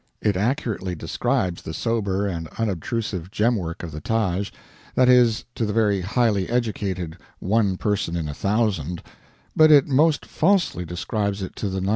[0.19, 4.49] It accurately describes the sober and unobtrusive gem work of the Taj;
[4.95, 9.03] that is, to the very highly educated one person in a thousand;
[9.55, 11.89] but it most falsely describes it to the 999.